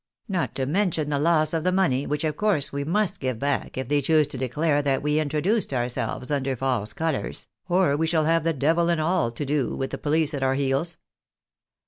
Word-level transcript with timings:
Not 0.27 0.55
to 0.55 0.65
niention 0.65 1.09
the 1.11 1.19
loss 1.19 1.53
of 1.53 1.63
the 1.63 1.71
money, 1.71 2.07
which 2.07 2.23
of 2.23 2.35
course 2.35 2.73
we 2.73 2.83
must 2.83 3.19
give 3.19 3.37
back 3.37 3.77
if 3.77 3.87
they 3.87 4.01
choose 4.01 4.25
to 4.29 4.37
declare 4.39 4.81
that 4.81 5.03
we 5.03 5.19
introduced 5.19 5.75
our 5.75 5.87
selves 5.89 6.31
under 6.31 6.55
false 6.55 6.91
colours, 6.91 7.45
or 7.69 7.95
we 7.95 8.07
shall 8.07 8.25
have 8.25 8.43
the 8.43 8.51
devil 8.51 8.89
and 8.89 8.99
all 8.99 9.29
to 9.29 9.45
do, 9.45 9.75
with 9.75 9.91
the 9.91 9.99
police 9.99 10.33
at 10.33 10.41
our 10.41 10.55
heels." 10.55 10.97